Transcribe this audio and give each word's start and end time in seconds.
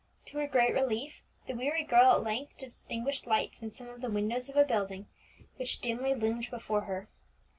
To 0.25 0.39
her 0.39 0.47
great 0.47 0.73
relief, 0.73 1.21
the 1.45 1.53
weary 1.53 1.83
girl 1.83 2.13
at 2.13 2.23
length 2.23 2.57
distinguished 2.57 3.27
lights 3.27 3.61
in 3.61 3.71
some 3.71 3.87
of 3.87 4.01
the 4.01 4.09
windows 4.09 4.49
of 4.49 4.55
a 4.57 4.65
building 4.65 5.05
which 5.57 5.79
dimly 5.79 6.15
loomed 6.15 6.49
before 6.49 6.85
her. 6.85 7.07